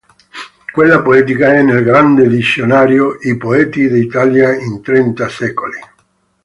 [0.73, 5.77] Quella poetica è nel grande dizionario "I Poeti d'Italia in trenta secoli".